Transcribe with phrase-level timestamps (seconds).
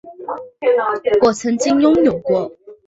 [1.21, 2.51] 我曾经拥有过